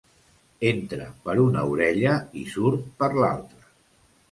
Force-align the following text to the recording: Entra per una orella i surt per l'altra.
Entra 0.69 1.05
per 1.27 1.35
una 1.43 1.67
orella 1.75 2.15
i 2.43 2.47
surt 2.57 2.91
per 3.03 3.13
l'altra. 3.21 3.73